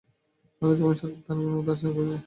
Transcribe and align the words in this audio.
আমি 0.61 0.73
তোমার 0.77 0.95
সাথে 0.99 1.17
দানবের 1.25 1.53
মতো 1.53 1.69
আচরণ 1.73 1.91
করেছি। 1.97 2.17